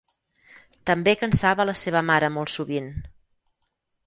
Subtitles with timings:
[0.89, 2.89] També cansava la seva mare molt sovint.